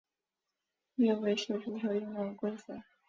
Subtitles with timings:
[0.95, 2.81] 越位是足球运动的规则。